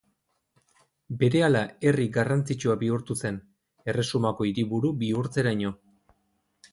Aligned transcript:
Berehala 1.19 1.59
herri 1.89 2.07
garrantzitsua 2.15 2.75
bihurtu 2.83 3.17
zen, 3.27 3.37
erresumako 3.93 4.49
hiriburu 4.53 4.93
bihurtzeraino. 5.05 5.75